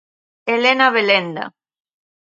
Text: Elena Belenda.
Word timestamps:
Elena 0.55 0.87
Belenda. 0.95 1.45